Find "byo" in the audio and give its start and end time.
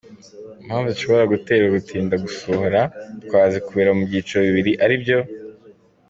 5.03-5.19